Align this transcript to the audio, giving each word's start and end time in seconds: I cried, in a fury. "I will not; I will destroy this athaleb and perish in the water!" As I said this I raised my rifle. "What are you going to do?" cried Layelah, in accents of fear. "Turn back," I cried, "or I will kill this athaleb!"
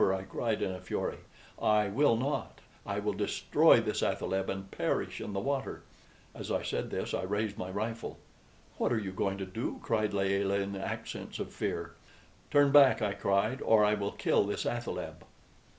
I 0.11 0.23
cried, 0.23 0.63
in 0.63 0.71
a 0.71 0.81
fury. 0.81 1.19
"I 1.61 1.87
will 1.89 2.15
not; 2.17 2.59
I 2.87 2.97
will 2.97 3.13
destroy 3.13 3.79
this 3.79 4.01
athaleb 4.01 4.49
and 4.49 4.71
perish 4.71 5.21
in 5.21 5.33
the 5.33 5.39
water!" 5.39 5.83
As 6.33 6.51
I 6.51 6.63
said 6.63 6.89
this 6.89 7.13
I 7.13 7.21
raised 7.21 7.55
my 7.55 7.69
rifle. 7.69 8.17
"What 8.79 8.91
are 8.91 8.97
you 8.97 9.11
going 9.11 9.37
to 9.37 9.45
do?" 9.45 9.77
cried 9.83 10.11
Layelah, 10.11 10.57
in 10.57 10.75
accents 10.75 11.37
of 11.37 11.53
fear. 11.53 11.93
"Turn 12.49 12.71
back," 12.71 13.03
I 13.03 13.13
cried, 13.13 13.61
"or 13.61 13.85
I 13.85 13.93
will 13.93 14.13
kill 14.13 14.43
this 14.43 14.65
athaleb!" 14.65 15.23